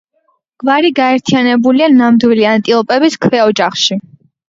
[0.63, 4.05] გვარი გაერთიანებულია ნამდვილი ანტილოპების ქვეოჯახში.